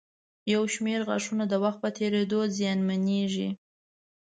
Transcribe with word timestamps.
یو 0.53 0.63
شمېر 0.73 0.99
غاښونه 1.07 1.43
د 1.49 1.53
وخت 1.63 1.79
په 1.83 1.89
تېرېدو 1.97 2.39
زیانمنېږي. 2.57 3.49